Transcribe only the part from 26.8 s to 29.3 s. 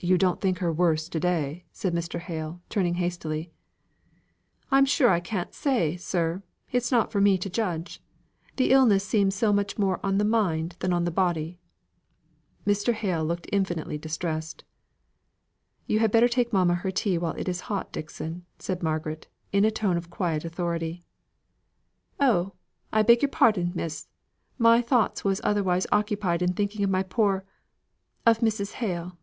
of my poor of Mrs. Hale."